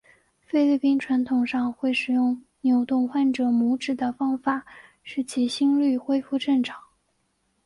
[0.47, 4.65] 菲律宾传统上会使用扭动患者拇趾的方法
[5.03, 6.81] 使其心律恢复正常。